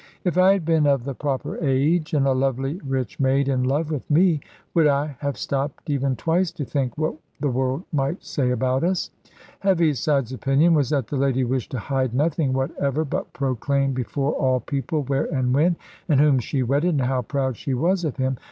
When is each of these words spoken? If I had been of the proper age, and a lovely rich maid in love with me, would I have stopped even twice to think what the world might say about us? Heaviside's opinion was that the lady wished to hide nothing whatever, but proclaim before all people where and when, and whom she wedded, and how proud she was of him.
If 0.23 0.35
I 0.35 0.53
had 0.53 0.65
been 0.65 0.87
of 0.87 1.03
the 1.03 1.13
proper 1.13 1.57
age, 1.59 2.15
and 2.15 2.25
a 2.25 2.31
lovely 2.33 2.79
rich 2.83 3.19
maid 3.19 3.47
in 3.47 3.63
love 3.63 3.91
with 3.91 4.09
me, 4.09 4.39
would 4.73 4.87
I 4.87 5.15
have 5.19 5.37
stopped 5.37 5.91
even 5.91 6.15
twice 6.15 6.49
to 6.53 6.65
think 6.65 6.97
what 6.97 7.13
the 7.39 7.51
world 7.51 7.83
might 7.93 8.23
say 8.23 8.49
about 8.49 8.83
us? 8.83 9.11
Heaviside's 9.59 10.33
opinion 10.33 10.73
was 10.73 10.89
that 10.89 11.05
the 11.05 11.17
lady 11.17 11.43
wished 11.43 11.69
to 11.73 11.77
hide 11.77 12.15
nothing 12.15 12.51
whatever, 12.51 13.05
but 13.05 13.31
proclaim 13.31 13.93
before 13.93 14.33
all 14.33 14.59
people 14.59 15.03
where 15.03 15.25
and 15.25 15.53
when, 15.53 15.75
and 16.09 16.19
whom 16.19 16.39
she 16.39 16.63
wedded, 16.63 16.95
and 16.95 17.01
how 17.01 17.21
proud 17.21 17.55
she 17.55 17.75
was 17.75 18.03
of 18.03 18.15
him. 18.17 18.37